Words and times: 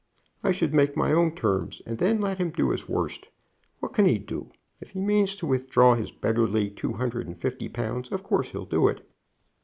"I 0.43 0.51
should 0.51 0.73
make 0.73 0.97
my 0.97 1.13
own 1.13 1.35
terms, 1.35 1.79
and 1.85 1.99
then 1.99 2.19
let 2.19 2.39
him 2.39 2.49
do 2.49 2.71
his 2.71 2.89
worst. 2.89 3.27
What 3.81 3.93
can 3.93 4.05
he 4.05 4.17
do? 4.17 4.49
If 4.79 4.89
he 4.89 4.99
means 4.99 5.35
to 5.35 5.45
withdraw 5.45 5.93
his 5.93 6.09
beggarly 6.09 6.71
two 6.71 6.93
hundred 6.93 7.27
and 7.27 7.39
fifty 7.39 7.69
pounds, 7.69 8.11
of 8.11 8.23
course 8.23 8.49
he'll 8.49 8.65
do 8.65 8.87
it." 8.87 9.07